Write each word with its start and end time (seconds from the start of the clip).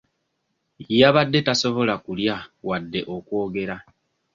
Yabadde 0.99 1.39
tasobola 1.47 1.93
kulya 2.05 2.35
wadde 2.67 2.99
okwogera. 3.15 3.75